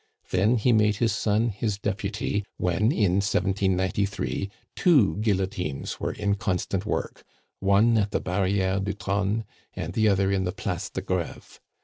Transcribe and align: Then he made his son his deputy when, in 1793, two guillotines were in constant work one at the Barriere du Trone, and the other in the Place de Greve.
Then 0.31 0.55
he 0.57 0.73
made 0.73 0.95
his 0.95 1.11
son 1.11 1.49
his 1.49 1.77
deputy 1.77 2.43
when, 2.57 2.91
in 2.91 3.21
1793, 3.21 4.49
two 4.75 5.17
guillotines 5.17 5.99
were 5.99 6.11
in 6.13 6.33
constant 6.33 6.87
work 6.87 7.23
one 7.59 7.95
at 7.99 8.09
the 8.09 8.19
Barriere 8.19 8.79
du 8.79 8.93
Trone, 8.93 9.45
and 9.75 9.93
the 9.93 10.07
other 10.07 10.31
in 10.31 10.43
the 10.43 10.51
Place 10.53 10.89
de 10.89 11.01
Greve. 11.01 11.59